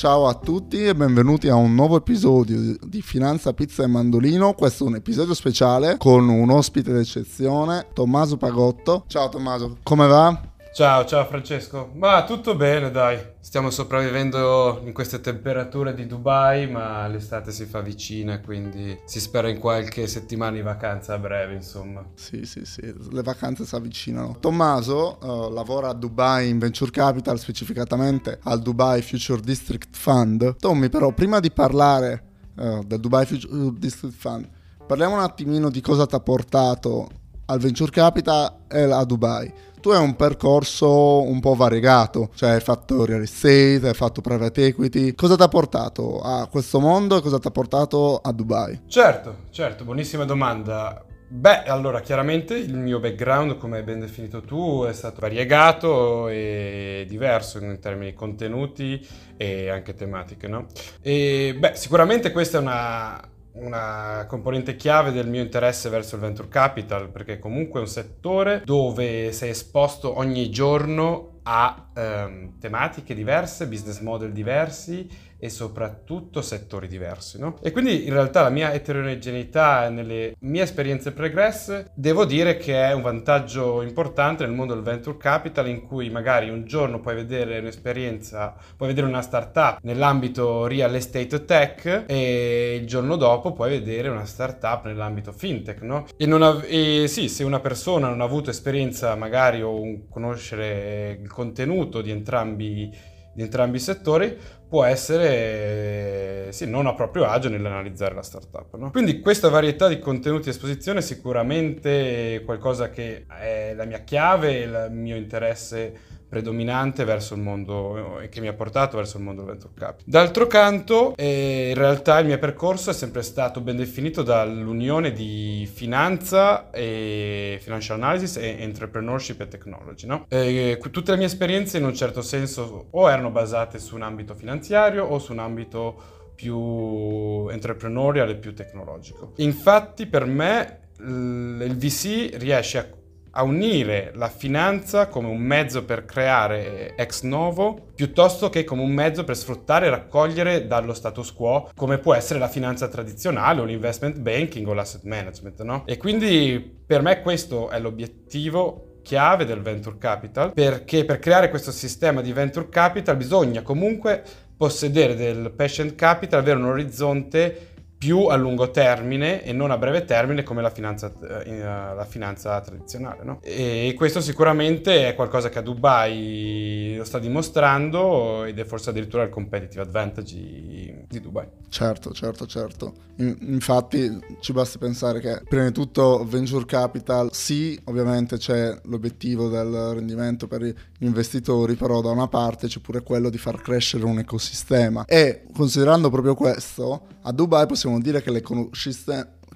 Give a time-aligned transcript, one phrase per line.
[0.00, 4.54] Ciao a tutti e benvenuti a un nuovo episodio di Finanza Pizza e Mandolino.
[4.54, 9.04] Questo è un episodio speciale con un ospite d'eccezione, Tommaso Pagotto.
[9.08, 10.49] Ciao Tommaso, come va?
[10.72, 11.90] Ciao, ciao Francesco.
[11.94, 13.18] Ma tutto bene, dai.
[13.40, 19.48] Stiamo sopravvivendo in queste temperature di Dubai, ma l'estate si fa vicina, quindi si spera
[19.48, 22.04] in qualche settimana di vacanza a breve, insomma.
[22.14, 24.36] Sì, sì, sì, le vacanze si avvicinano.
[24.38, 30.56] Tommaso uh, lavora a Dubai in Venture Capital, specificatamente al Dubai Future District Fund.
[30.56, 32.22] Tommy, però, prima di parlare
[32.56, 34.48] uh, del Dubai Future District Fund,
[34.86, 37.18] parliamo un attimino di cosa ti ha portato
[37.50, 42.60] al Venture Capital e a Dubai tu hai un percorso un po' variegato, cioè hai
[42.60, 45.14] fatto real estate, hai fatto private equity.
[45.14, 48.82] Cosa ti ha portato a questo mondo e cosa ti ha portato a Dubai?
[48.86, 51.02] Certo, certo, buonissima domanda.
[51.32, 57.06] Beh, allora, chiaramente il mio background, come hai ben definito tu, è stato variegato e
[57.08, 60.66] diverso in termini di contenuti e anche tematiche, no?
[61.00, 63.20] E beh, sicuramente questa è una
[63.60, 68.62] una componente chiave del mio interesse verso il venture capital perché comunque è un settore
[68.64, 75.08] dove sei esposto ogni giorno a ehm, tematiche diverse, business model diversi
[75.40, 77.38] e soprattutto settori diversi.
[77.38, 77.56] No?
[77.62, 82.92] E quindi in realtà la mia eterogeneità nelle mie esperienze pregresse devo dire che è
[82.92, 87.58] un vantaggio importante nel mondo del venture capital in cui magari un giorno puoi vedere
[87.58, 94.08] un'esperienza, puoi vedere una startup nell'ambito real estate tech e il giorno dopo puoi vedere
[94.08, 95.80] una startup nell'ambito fintech.
[95.80, 96.04] No?
[96.16, 101.18] E, av- e sì, se una persona non ha avuto esperienza magari o un conoscere
[101.20, 102.90] il contenuto di entrambi,
[103.32, 104.36] di entrambi i settori
[104.70, 108.76] può essere sì, non a proprio agio nell'analizzare la startup.
[108.76, 108.90] No?
[108.90, 114.58] Quindi questa varietà di contenuti di esposizione è sicuramente qualcosa che è la mia chiave,
[114.60, 119.42] il mio interesse predominante verso il mondo e che mi ha portato verso il mondo
[119.42, 120.04] del venture capital.
[120.06, 125.68] D'altro canto, eh, in realtà il mio percorso è sempre stato ben definito dall'unione di
[125.70, 130.06] finanza e financial analysis e entrepreneurship e technology.
[130.06, 130.26] No?
[130.28, 134.36] E, tutte le mie esperienze in un certo senso o erano basate su un ambito
[134.36, 139.32] finanziario o su un ambito più entrepreneurial e più tecnologico.
[139.36, 142.86] Infatti per me il VC riesce a
[143.32, 148.92] a unire la finanza come un mezzo per creare ex novo piuttosto che come un
[148.92, 153.64] mezzo per sfruttare e raccogliere dallo status quo come può essere la finanza tradizionale o
[153.64, 155.82] l'investment banking o l'asset management, no?
[155.86, 161.70] E quindi per me questo è l'obiettivo chiave del venture capital perché per creare questo
[161.70, 164.22] sistema di venture capital bisogna comunque
[164.60, 167.69] possedere del patient capital, avere un orizzonte
[168.00, 171.12] più a lungo termine e non a breve termine come la finanza,
[171.44, 173.24] eh, eh, la finanza tradizionale.
[173.24, 173.40] No?
[173.42, 179.24] E questo sicuramente è qualcosa che a Dubai lo sta dimostrando ed è forse addirittura
[179.24, 181.46] il competitive advantage di Dubai.
[181.68, 182.94] Certo, certo, certo.
[183.16, 189.92] Infatti ci basta pensare che prima di tutto venture capital sì, ovviamente c'è l'obiettivo del
[189.92, 194.20] rendimento per gli investitori, però da una parte c'è pure quello di far crescere un
[194.20, 198.30] ecosistema e considerando proprio questo, a Dubai possiamo possiamo dire che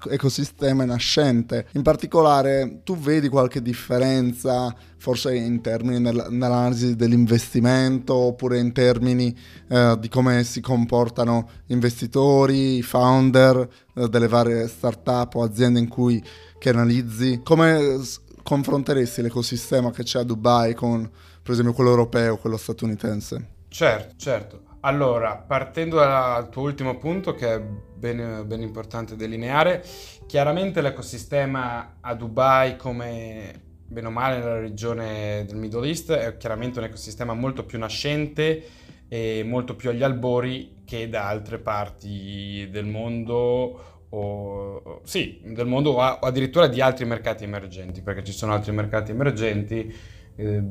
[0.09, 1.67] l'ecosistema è nascente.
[1.73, 9.35] In particolare, tu vedi qualche differenza, forse in termini nel, nell'analisi dell'investimento oppure in termini
[9.69, 15.79] eh, di come si comportano gli investitori, i founder eh, delle varie start-up o aziende
[15.79, 16.21] in cui
[16.59, 17.41] che analizzi?
[17.43, 17.99] Come
[18.43, 21.09] confronteresti l'ecosistema che c'è a Dubai con,
[21.41, 23.53] per esempio, quello europeo, quello statunitense?
[23.69, 24.61] Certo, certo.
[24.85, 29.83] Allora, partendo dal tuo ultimo punto, che è ben, ben, importante delineare,
[30.27, 36.77] chiaramente l'ecosistema a Dubai, come bene o male nella regione del Middle East, è chiaramente
[36.77, 38.63] un ecosistema molto più nascente
[39.07, 45.93] e molto più agli albori che da altre parti del mondo o, sì, del mondo
[45.93, 49.95] o addirittura di altri mercati emergenti, perché ci sono altri mercati emergenti.
[50.35, 50.63] Eh,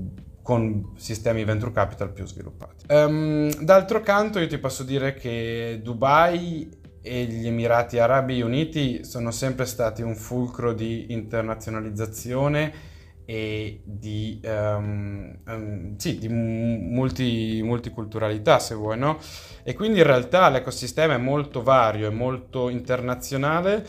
[0.45, 2.85] con sistemi venture capital più sviluppati.
[2.91, 6.69] Um, d'altro canto io ti posso dire che Dubai
[7.01, 12.93] e gli Emirati Arabi Uniti sono sempre stati un fulcro di internazionalizzazione
[13.25, 19.17] e di, um, um, sì, di multi, multiculturalità, se vuoi, no?
[19.63, 23.87] E quindi in realtà l'ecosistema è molto vario, è molto internazionale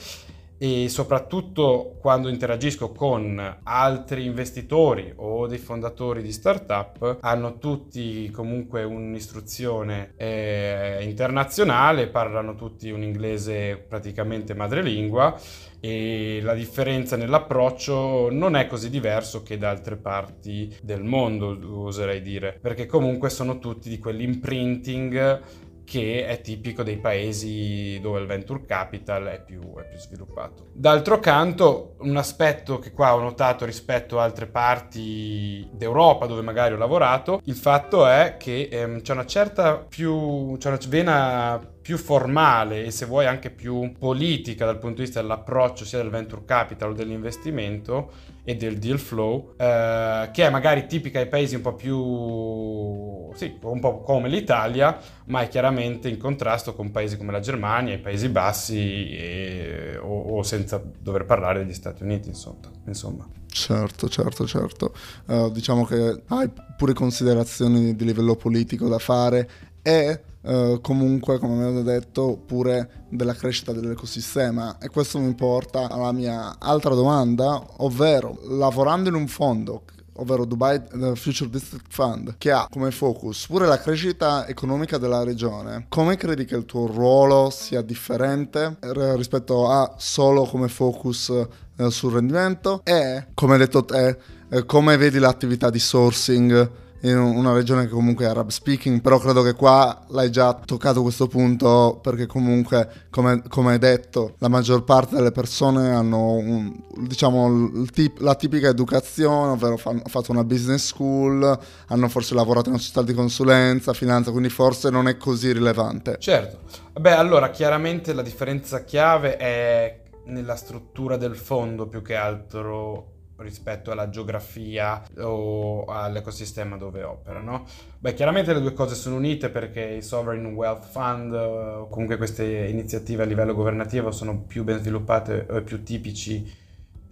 [0.58, 8.84] e soprattutto quando interagisco con altri investitori o dei fondatori di startup hanno tutti comunque
[8.84, 15.38] un'istruzione eh, internazionale, parlano tutti un inglese praticamente madrelingua
[15.86, 22.22] e la differenza nell'approccio non è così diverso che da altre parti del mondo, oserei
[22.22, 25.42] dire, perché comunque sono tutti di quell'imprinting
[25.86, 30.68] che è tipico dei paesi dove il venture capital è più, è più, sviluppato.
[30.74, 36.74] D'altro canto, un aspetto che qua ho notato rispetto a altre parti d'Europa dove magari
[36.74, 42.00] ho lavorato, il fatto è che ehm, c'è una certa più, c'è una vena più
[42.00, 46.42] formale e se vuoi anche più politica dal punto di vista dell'approccio sia del venture
[46.44, 48.12] capital o dell'investimento
[48.44, 53.56] e del deal flow, eh, che è magari tipica ai paesi un po' più, sì,
[53.62, 58.00] un po' come l'Italia, ma è chiaramente in contrasto con paesi come la Germania, i
[58.00, 63.28] Paesi Bassi e, o, o, senza dover parlare degli Stati Uniti, insomma.
[63.48, 64.94] Certo, certo, certo.
[65.28, 69.50] Uh, diciamo che hai pure considerazioni di livello politico da fare
[69.84, 74.78] e Uh, comunque, come abbiamo detto, pure della crescita dell'ecosistema.
[74.78, 79.84] E questo mi porta alla mia altra domanda, ovvero lavorando in un fondo
[80.18, 80.82] ovvero Dubai
[81.16, 86.46] Future District Fund, che ha come focus pure la crescita economica della regione, come credi
[86.46, 88.78] che il tuo ruolo sia differente
[89.16, 91.48] rispetto a solo come focus
[91.78, 92.82] eh, sul rendimento?
[92.84, 94.18] E, come hai detto te,
[94.50, 96.84] eh, come vedi l'attività di sourcing?
[97.10, 101.02] In una regione che comunque è arab speaking, però credo che qua l'hai già toccato
[101.02, 106.74] questo punto perché comunque, come, come hai detto, la maggior parte delle persone hanno un,
[107.02, 111.58] diciamo, tip, la tipica educazione, ovvero hanno fatto una business school,
[111.88, 116.18] hanno forse lavorato in una società di consulenza, finanza, quindi forse non è così rilevante.
[116.20, 116.60] Certo.
[117.00, 123.92] Beh, allora chiaramente la differenza chiave è nella struttura del fondo più che altro rispetto
[123.92, 127.66] alla geografia o all'ecosistema dove operano.
[128.00, 132.44] Beh, chiaramente le due cose sono unite perché i Sovereign Wealth Fund o comunque queste
[132.44, 136.52] iniziative a livello governativo sono più ben sviluppate e più tipici,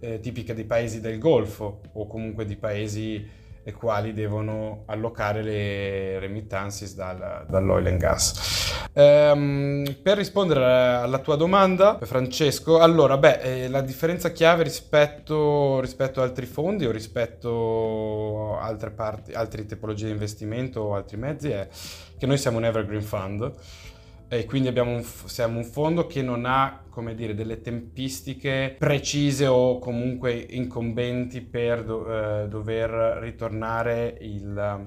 [0.00, 6.18] eh, tipiche dei paesi del Golfo o comunque di paesi ai quali devono allocare le
[6.18, 8.72] remittances dal, dall'oil and gas.
[8.92, 16.20] Um, per rispondere alla tua domanda, Francesco, allora, beh, eh, la differenza chiave rispetto, rispetto
[16.20, 21.50] ad altri fondi o rispetto a altre, parti, altre tipologie di investimento o altri mezzi
[21.50, 21.68] è
[22.18, 23.52] che noi siamo un evergreen fund
[24.28, 29.80] e quindi un, siamo un fondo che non ha come dire, delle tempistiche precise o
[29.80, 34.86] comunque incombenti per do, eh, dover ritornare il,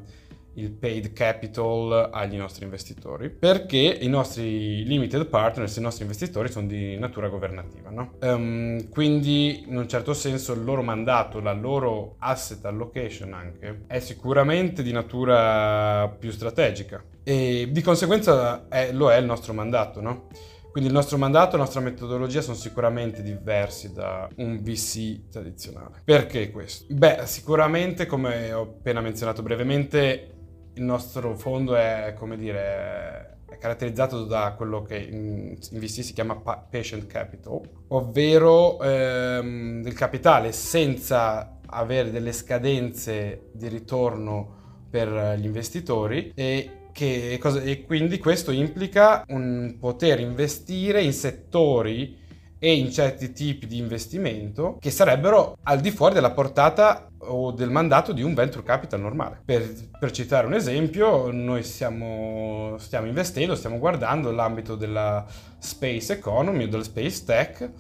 [0.58, 6.68] il paid capital agli nostri investitori perché i nostri limited partners, i nostri investitori sono
[6.68, 7.90] di natura governativa.
[7.90, 8.14] No?
[8.22, 14.00] Um, quindi in un certo senso il loro mandato, la loro asset allocation anche è
[14.00, 20.28] sicuramente di natura più strategica e di conseguenza è, lo è il nostro mandato, no?
[20.72, 26.02] Quindi il nostro mandato la nostra metodologia sono sicuramente diversi da un VC tradizionale.
[26.04, 26.94] Perché questo?
[26.94, 30.37] Beh, sicuramente, come ho appena menzionato brevemente,
[30.78, 36.14] il nostro fondo è, come dire, è caratterizzato da quello che in, in VC si
[36.14, 44.56] chiama patient capital, ovvero ehm, del capitale senza avere delle scadenze di ritorno
[44.90, 52.26] per gli investitori e che, e quindi questo implica un poter investire in settori
[52.60, 57.70] e in certi tipi di investimento che sarebbero al di fuori della portata o del
[57.70, 59.42] mandato di un venture capital normale.
[59.44, 65.26] Per, per citare un esempio, noi stiamo, stiamo investendo, stiamo guardando l'ambito della
[65.60, 67.72] space economy o del space tech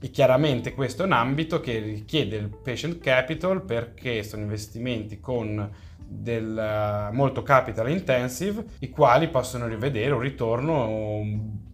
[0.00, 5.86] e chiaramente questo è un ambito che richiede il patient capital perché sono investimenti con
[6.08, 11.22] del, molto capital intensive, i quali possono rivedere un ritorno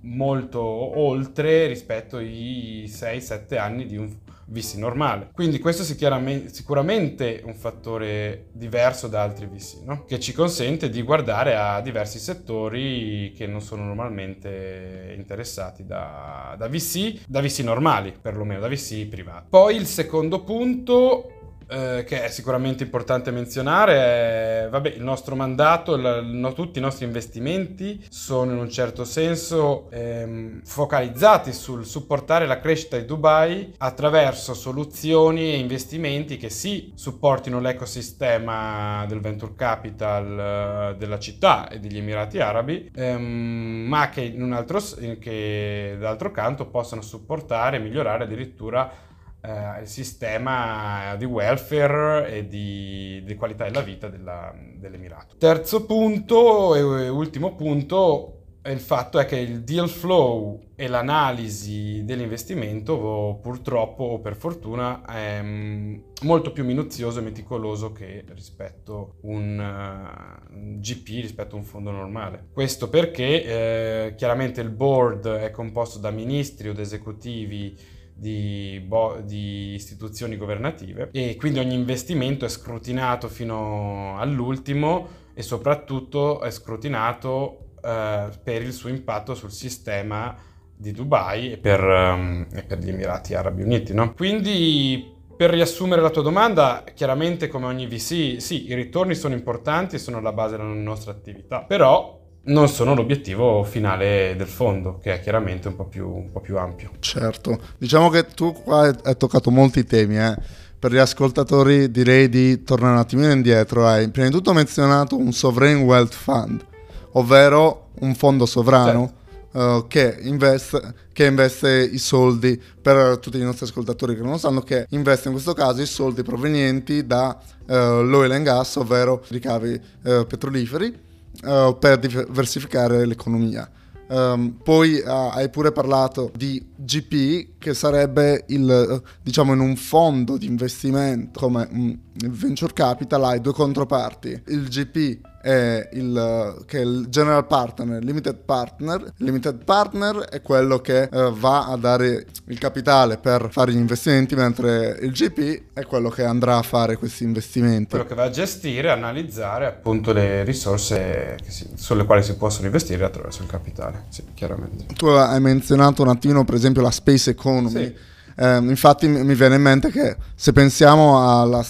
[0.00, 4.12] molto oltre rispetto ai 6-7 anni di un
[4.46, 5.30] VC normale.
[5.32, 10.04] Quindi questo è sicuramente un fattore diverso da altri VC, no?
[10.04, 16.68] che ci consente di guardare a diversi settori che non sono normalmente interessati da, da
[16.68, 19.46] VC, da VC normali perlomeno, da VC privati.
[19.48, 21.33] Poi il secondo punto
[21.68, 26.82] eh, che è sicuramente importante menzionare è vabbè, il nostro mandato, il, no, tutti i
[26.82, 33.74] nostri investimenti sono in un certo senso ehm, focalizzati sul supportare la crescita di Dubai
[33.78, 41.78] attraverso soluzioni e investimenti che sì supportino l'ecosistema del venture capital eh, della città e
[41.78, 44.80] degli Emirati Arabi, ehm, ma che, in un altro,
[45.18, 49.12] che d'altro canto possano supportare e migliorare addirittura
[49.44, 55.36] eh, il sistema di welfare e di, di qualità della vita della, dell'Emirato.
[55.36, 58.30] Terzo punto e ultimo punto,
[58.66, 65.42] il fatto è che il deal flow e l'analisi dell'investimento purtroppo o per fortuna è
[65.42, 71.90] mm, molto più minuzioso e meticoloso che rispetto un uh, GP, rispetto a un fondo
[71.90, 72.46] normale.
[72.50, 77.76] Questo perché eh, chiaramente il board è composto da ministri o da esecutivi
[78.14, 86.40] di, bo- di, istituzioni governative e quindi ogni investimento è scrutinato fino all'ultimo e soprattutto
[86.40, 90.36] è scrutinato eh, per il suo impatto sul sistema
[90.76, 93.92] di Dubai e per, um, e per gli Emirati Arabi Uniti.
[93.92, 94.14] No?
[94.14, 99.96] Quindi per riassumere la tua domanda, chiaramente come ogni VC, sì, i ritorni sono importanti
[99.96, 105.14] e sono la base della nostra attività, però non sono l'obiettivo finale del fondo, che
[105.14, 106.90] è chiaramente un po' più, un po più ampio.
[107.00, 110.36] Certo, diciamo che tu qua hai toccato molti temi, eh.
[110.78, 113.86] Per gli ascoltatori direi di tornare un attimino indietro.
[113.86, 116.72] Hai prima di tutto menzionato un Sovereign Wealth Fund
[117.14, 119.12] ovvero un fondo sovrano
[119.52, 119.76] certo.
[119.76, 124.38] uh, che, investe, che, investe, i soldi, per tutti i nostri ascoltatori che non lo
[124.38, 129.80] sanno, che investe in questo caso i soldi provenienti dall'oil uh, and gas, ovvero ricavi
[130.02, 131.02] uh, petroliferi,
[131.44, 133.70] uh, per diversificare l'economia.
[134.06, 140.36] Um, poi uh, hai pure parlato di GP, che sarebbe il, diciamo, in un fondo
[140.36, 144.42] di investimento come venture capital, hai due controparti.
[144.46, 149.12] Il GP è il, che è il general partner, limited partner.
[149.18, 153.76] Il limited partner è quello che uh, va a dare il capitale per fare gli
[153.76, 157.90] investimenti, mentre il GP è quello che andrà a fare questi investimenti.
[157.90, 162.66] Quello che va a gestire e analizzare appunto le risorse si, sulle quali si possono
[162.66, 164.94] investire attraverso il capitale, sì, chiaramente.
[164.94, 167.84] Tu hai menzionato un attimo per esempio la space economy.
[167.84, 168.12] Sì.
[168.36, 171.62] Eh, infatti mi viene in mente che se pensiamo alla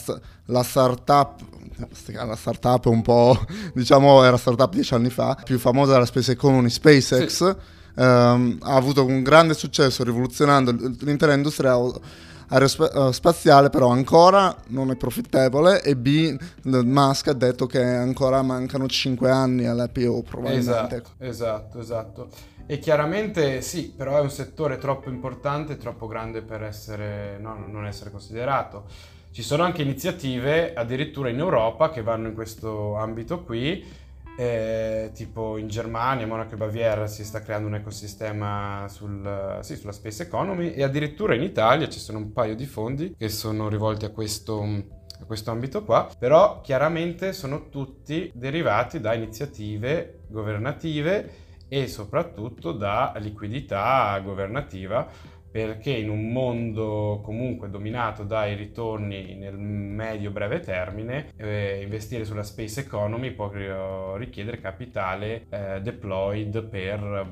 [0.47, 1.43] la startup
[2.13, 3.39] la startup un po',
[3.75, 7.57] diciamo, era startup dieci anni fa, più famosa della Space Economy, SpaceX, sì.
[7.97, 10.71] ehm, ha avuto un grande successo rivoluzionando
[11.01, 11.77] l'intera industria
[12.49, 19.31] aerospaziale, però ancora non è profittevole e B, Musk ha detto che ancora mancano 5
[19.31, 20.97] anni all'IPO probabilmente.
[20.97, 22.29] Esatto, esatto, esatto.
[22.67, 27.85] E chiaramente sì, però è un settore troppo importante, troppo grande per essere, no, non
[27.85, 28.85] essere considerato.
[29.35, 33.85] Ci sono anche iniziative addirittura in Europa che vanno in questo ambito qui,
[34.39, 39.91] eh, tipo in Germania, Monaco e Baviera si sta creando un ecosistema sul, sì, sulla
[39.91, 40.71] space economy.
[40.71, 44.63] E addirittura in Italia ci sono un paio di fondi che sono rivolti a questo,
[44.63, 53.13] a questo ambito qua, però chiaramente sono tutti derivati da iniziative governative e soprattutto da
[53.17, 55.09] liquidità governativa
[55.55, 62.81] perché in un mondo comunque dominato dai ritorni nel medio-breve termine, eh, investire sulla space
[62.81, 63.53] economy può
[64.17, 67.31] richiedere capitale eh, deployed per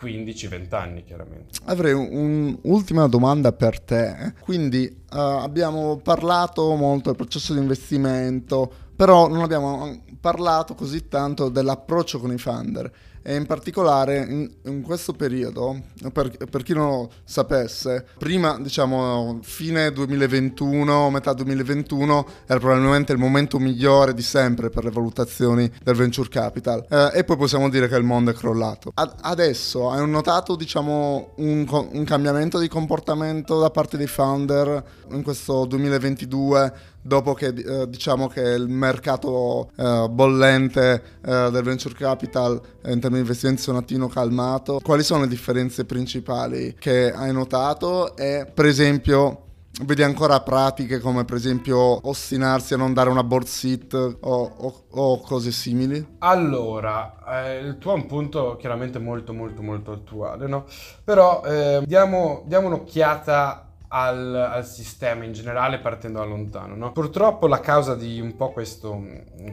[0.00, 1.58] 15-20 anni chiaramente.
[1.66, 4.32] Avrei un'ultima domanda per te.
[4.40, 11.50] Quindi uh, abbiamo parlato molto del processo di investimento, però non abbiamo parlato così tanto
[11.50, 12.90] dell'approccio con i funder
[13.26, 15.80] e in particolare in, in questo periodo,
[16.12, 23.18] per, per, chi non lo sapesse, prima diciamo fine 2021, metà 2021 era probabilmente il
[23.18, 27.88] momento migliore di sempre per le valutazioni del venture capital eh, e poi possiamo dire
[27.88, 28.90] che il mondo è crollato.
[28.92, 35.22] Ad, adesso hai notato diciamo un, un cambiamento di comportamento da parte dei founder in
[35.22, 42.58] questo 2022 dopo che eh, diciamo che il mercato eh, bollente eh, del venture capital
[42.82, 47.12] eh, in termini di investimenti sono un attimo calmato, quali sono le differenze principali che
[47.12, 49.40] hai notato e per esempio
[49.82, 54.84] vedi ancora pratiche come per esempio ostinarsi a non dare una board seat o, o,
[54.88, 56.16] o cose simili?
[56.20, 60.64] Allora, eh, il tuo è un punto chiaramente molto molto molto attuale, no?
[61.02, 66.74] Però eh, diamo, diamo un'occhiata al, al, sistema in generale partendo da lontano.
[66.74, 66.90] No?
[66.90, 69.00] Purtroppo la causa di un po' questo,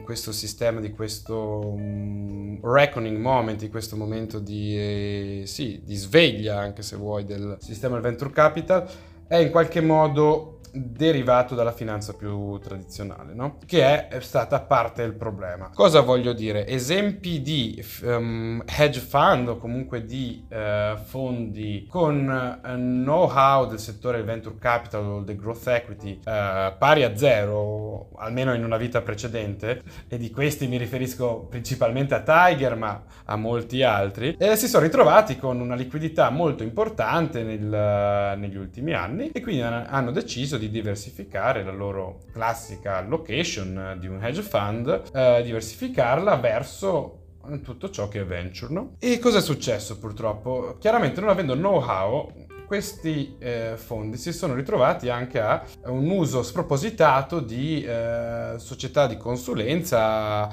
[0.02, 6.58] questo sistema, di questo um, reckoning moment, di questo momento di, eh, sì, di sveglia,
[6.58, 8.84] anche se vuoi, del sistema del venture capital,
[9.28, 13.58] è in qualche modo derivato dalla finanza più tradizionale, no?
[13.66, 15.70] che è stata parte del problema.
[15.74, 16.66] Cosa voglio dire?
[16.66, 24.22] Esempi di um, hedge fund o comunque di uh, fondi con uh, know-how del settore
[24.22, 29.82] venture capital o del growth equity uh, pari a zero, almeno in una vita precedente,
[30.08, 34.84] e di questi mi riferisco principalmente a Tiger, ma a molti altri, e si sono
[34.84, 40.61] ritrovati con una liquidità molto importante nel, negli ultimi anni e quindi hanno deciso di
[40.70, 47.18] diversificare la loro classica location di un hedge fund, eh, diversificarla verso
[47.62, 48.94] tutto ciò che è venture, no?
[48.98, 50.76] E cosa è successo purtroppo?
[50.78, 52.30] Chiaramente non avendo know-how,
[52.66, 59.16] questi eh, fondi si sono ritrovati anche a un uso spropositato di eh, società di
[59.18, 60.48] consulenza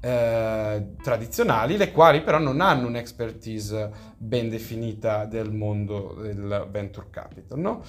[0.00, 7.58] eh, tradizionali, le quali però non hanno un'expertise ben definita del mondo del venture capital.
[7.58, 7.82] No?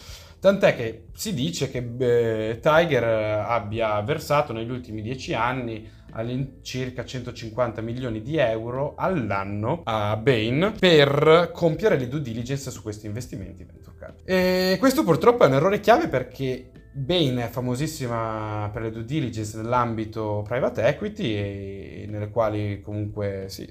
[0.46, 3.04] Tant'è che si dice che eh, Tiger
[3.48, 11.50] abbia versato negli ultimi dieci anni all'incirca 150 milioni di euro all'anno a Bain per
[11.52, 14.24] compiere le due diligence su questi investimenti venture capital.
[14.24, 19.58] E questo purtroppo è un errore chiave perché Bain è famosissima per le due diligence
[19.58, 23.68] nell'ambito private equity e nelle quali comunque sì,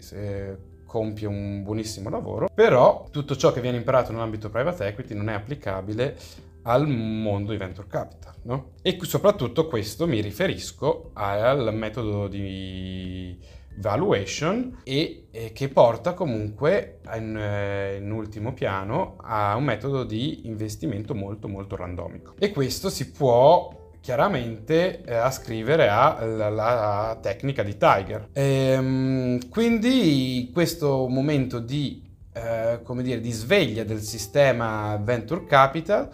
[0.84, 5.34] compie un buonissimo lavoro, però tutto ciò che viene imparato nell'ambito private equity non è
[5.34, 6.16] applicabile
[6.64, 8.72] al mondo di venture capital, no?
[8.82, 13.38] E soprattutto questo mi riferisco al metodo di
[13.76, 20.46] valuation e, e che porta comunque in, eh, in, ultimo piano a un metodo di
[20.46, 28.28] investimento molto molto randomico e questo si può chiaramente eh, ascrivere alla tecnica di Tiger
[28.32, 32.02] ehm, quindi questo momento di
[32.32, 36.08] eh, come dire di sveglia del sistema venture capital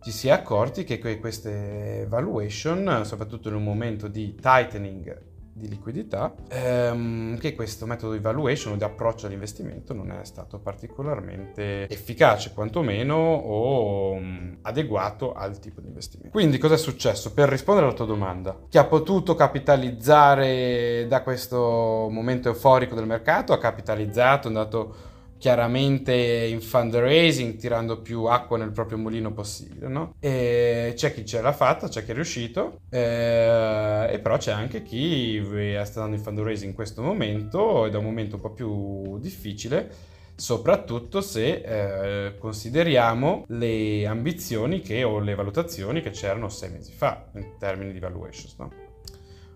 [0.00, 5.26] ci si è accorti che queste valuation soprattutto in un momento di tightening
[5.58, 10.58] di liquidità, ehm, che questo metodo di valuation o di approccio all'investimento non è stato
[10.60, 16.30] particolarmente efficace, quantomeno, o um, adeguato al tipo di investimento.
[16.30, 17.34] Quindi cosa è successo?
[17.34, 23.52] Per rispondere alla tua domanda, chi ha potuto capitalizzare da questo momento euforico del mercato
[23.52, 30.14] ha capitalizzato, è andato chiaramente in fundraising tirando più acqua nel proprio mulino possibile, no?
[30.20, 34.82] E c'è chi ce l'ha fatta, c'è chi è riuscito, eh, e però c'è anche
[34.82, 35.40] chi
[35.84, 39.88] sta andando in fundraising in questo momento ed è un momento un po' più difficile,
[40.34, 47.26] soprattutto se eh, consideriamo le ambizioni che, o le valutazioni che c'erano sei mesi fa
[47.34, 48.70] in termini di valuations, no?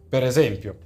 [0.08, 0.76] Per esempio,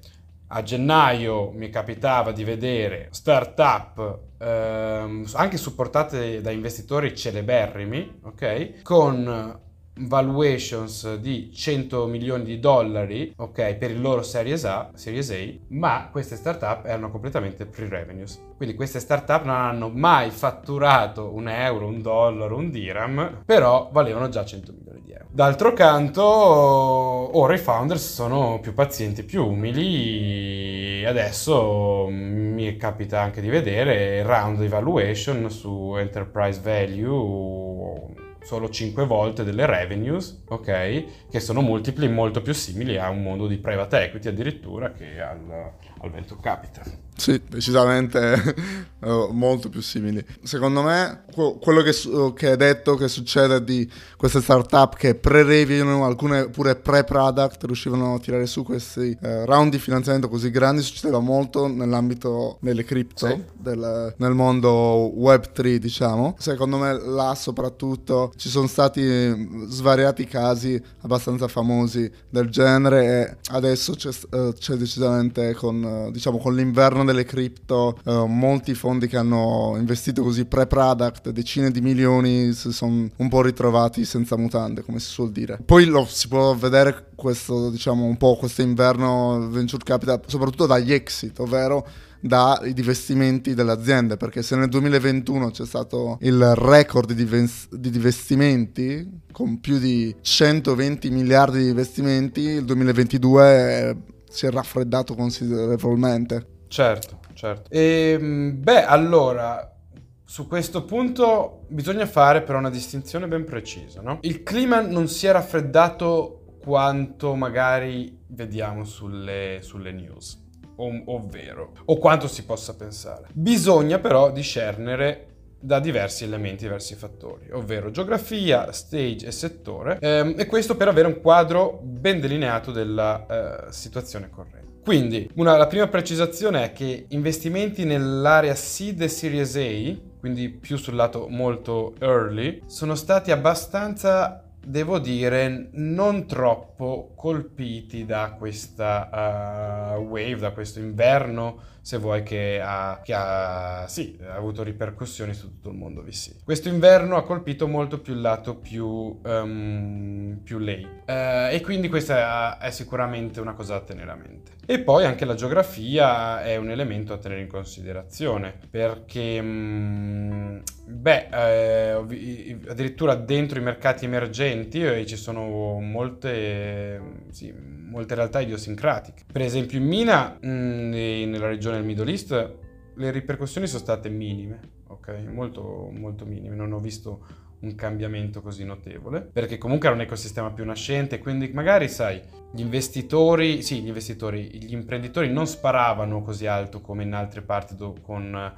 [0.48, 8.82] a gennaio mi capitava di vedere startup ehm, anche supportate da investitori celeberrimi, ok?
[8.82, 9.64] Con
[9.98, 15.36] valuations di 100 milioni di dollari, ok, per il loro Series A, Series A,
[15.68, 18.42] ma queste startup erano completamente pre-revenues.
[18.56, 24.28] Quindi queste startup non hanno mai fatturato un euro, un dollaro, un dirham, però valevano
[24.28, 25.26] già 100 milioni di euro.
[25.30, 31.04] D'altro canto, ora i founders sono più pazienti, più umili.
[31.04, 39.66] Adesso mi capita anche di vedere round evaluation su enterprise value solo 5 volte delle
[39.66, 41.28] revenues, ok?
[41.28, 45.72] Che sono multipli molto più simili a un mondo di private equity addirittura che al,
[45.98, 47.05] al venture capital.
[47.16, 48.54] Sì, decisamente
[49.00, 50.24] uh, molto più simili.
[50.42, 51.92] Secondo me, quello che,
[52.34, 58.18] che, hai detto che succede di queste startup che pre-reviewano, alcune pure pre-product, riuscivano a
[58.18, 63.42] tirare su questi uh, round di finanziamento così grandi, succedeva molto nell'ambito delle cripto, sì.
[63.56, 66.36] del, nel mondo Web3, diciamo.
[66.38, 73.94] Secondo me là soprattutto ci sono stati svariati casi abbastanza famosi del genere e adesso
[73.94, 79.74] c'è, uh, c'è decisamente con, diciamo, con l'inverno delle cripto, uh, molti fondi che hanno
[79.78, 85.08] investito così pre-product, decine di milioni, si sono un po' ritrovati senza mutande, come si
[85.08, 85.58] suol dire.
[85.64, 90.92] Poi lo si può vedere questo, diciamo, un po' questo inverno venture capital, soprattutto dagli
[90.92, 91.86] exit, ovvero
[92.20, 97.88] dai divestimenti delle aziende, perché se nel 2021 c'è stato il record di, ves- di
[97.88, 103.96] investimenti con più di 120 miliardi di investimenti, il 2022
[104.28, 106.54] si è raffreddato considerevolmente.
[106.76, 107.70] Certo, certo.
[107.70, 109.74] E, ehm, beh, allora,
[110.22, 114.18] su questo punto bisogna fare però una distinzione ben precisa, no?
[114.20, 120.38] Il clima non si è raffreddato quanto magari vediamo sulle, sulle news,
[120.76, 123.28] ov- ovvero, o quanto si possa pensare.
[123.32, 130.44] Bisogna però discernere da diversi elementi, diversi fattori, ovvero geografia, stage e settore, ehm, e
[130.44, 134.65] questo per avere un quadro ben delineato della eh, situazione corretta.
[134.86, 140.76] Quindi, una, la prima precisazione è che investimenti nell'area seed e series A, quindi più
[140.76, 150.02] sul lato molto early, sono stati abbastanza devo dire, non troppo colpiti da questa uh,
[150.02, 155.50] wave, da questo inverno, se vuoi, che, ha, che ha, sì, ha, avuto ripercussioni su
[155.50, 156.42] tutto il mondo VC.
[156.42, 160.82] Questo inverno ha colpito molto più il lato più, um, più lei.
[160.82, 164.54] Uh, e quindi questa è sicuramente una cosa da tenere a mente.
[164.66, 169.38] E poi anche la geografia è un elemento a tenere in considerazione, perché...
[169.38, 177.52] Um, Beh, eh, addirittura dentro i mercati emergenti eh, ci sono molte, sì,
[177.96, 179.24] molte, realtà idiosincratiche.
[179.32, 180.90] Per esempio in Mina, mh, mm,
[181.30, 182.54] nella regione del Middle East,
[182.94, 185.24] le ripercussioni sono state minime, ok?
[185.32, 186.54] Molto, molto minime.
[186.54, 191.48] Non ho visto un cambiamento così notevole, perché comunque era un ecosistema più nascente, quindi
[191.48, 192.20] magari, sai,
[192.52, 197.74] gli investitori, sì, gli investitori, gli imprenditori non sparavano così alto come in altre parti
[197.74, 198.54] do, con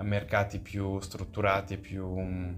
[0.00, 2.52] mercati più strutturati e più mm,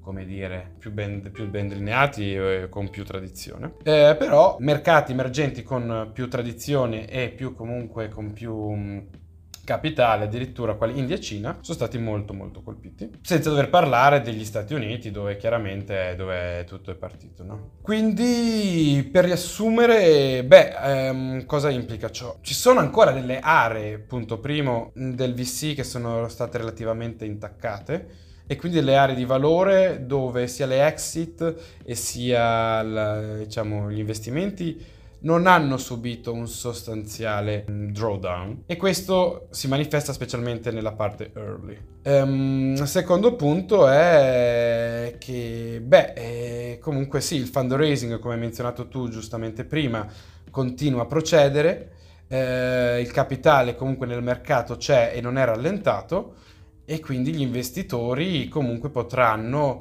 [0.00, 3.74] come dire, più ben, più ben delineati e con più tradizione.
[3.82, 8.98] Eh, però mercati emergenti con più tradizione e più comunque con più mm,
[9.70, 13.08] capitale, addirittura quali India e Cina, sono stati molto molto colpiti.
[13.22, 17.70] Senza dover parlare degli Stati Uniti, dove chiaramente è dove tutto è partito, no?
[17.80, 22.38] Quindi, per riassumere, beh, ehm, cosa implica ciò?
[22.40, 28.56] Ci sono ancora delle aree, punto primo, del VC che sono state relativamente intaccate e
[28.56, 34.84] quindi delle aree di valore dove sia le exit e sia la, diciamo, gli investimenti
[35.20, 38.62] non hanno subito un sostanziale mm, drawdown.
[38.66, 41.78] E questo si manifesta specialmente nella parte early.
[42.02, 49.08] Um, secondo punto è che, beh, eh, comunque sì, il fundraising, come hai menzionato tu
[49.08, 50.04] giustamente prima,
[50.50, 51.92] continua a procedere,
[52.26, 56.48] eh, il capitale comunque nel mercato c'è e non è rallentato
[56.90, 59.80] e quindi gli investitori comunque potranno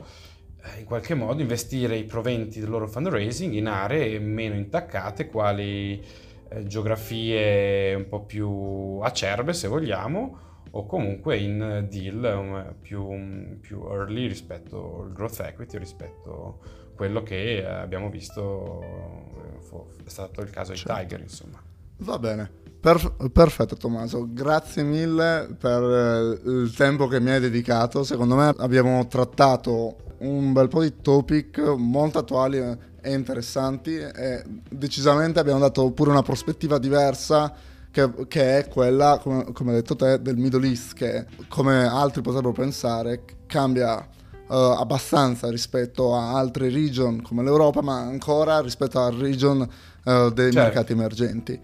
[0.77, 6.05] in qualche modo investire i proventi del loro fundraising in aree meno intaccate, quali
[6.49, 10.37] eh, geografie un po' più acerbe se vogliamo,
[10.69, 16.95] o comunque in deal um, più, um, più, early rispetto al growth equity, rispetto a
[16.95, 20.93] quello che abbiamo visto, eh, è stato il caso certo.
[20.93, 21.59] di Tiger, insomma.
[22.01, 22.68] Va bene.
[22.81, 28.03] Perf- perfetto Tommaso, grazie mille per eh, il tempo che mi hai dedicato.
[28.03, 32.57] Secondo me abbiamo trattato un bel po' di topic molto attuali
[33.01, 37.53] e interessanti e decisamente abbiamo dato pure una prospettiva diversa
[37.91, 42.21] che, che è quella, come, come, hai detto te, del Middle East che come altri
[42.21, 49.13] potrebbero pensare cambia uh, abbastanza rispetto a altre region come l'Europa ma ancora rispetto al
[49.13, 50.59] region uh, dei certo.
[50.59, 51.59] mercati emergenti.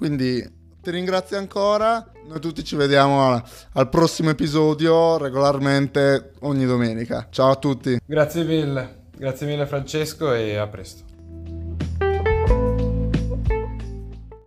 [0.00, 0.42] Quindi
[0.80, 2.10] ti ringrazio ancora.
[2.26, 3.38] Noi tutti ci vediamo
[3.74, 7.26] al prossimo episodio regolarmente ogni domenica.
[7.28, 7.98] Ciao a tutti.
[8.06, 9.08] Grazie mille.
[9.14, 11.09] Grazie mille Francesco e a presto.